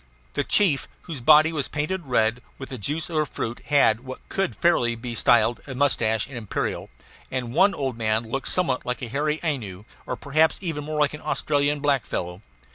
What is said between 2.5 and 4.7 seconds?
with the juice of a fruit, had what could